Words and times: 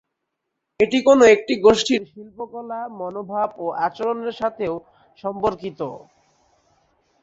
এটি 0.79 0.97
কোনো 1.07 1.23
একটি 1.35 1.53
গোষ্ঠীর 1.65 2.01
শিল্পকলা, 2.11 2.79
মনোভাব 2.99 3.49
ও 3.57 3.75
আচরণের 3.85 4.35
সাথেও 4.41 4.73
সম্পর্কিত। 5.23 5.79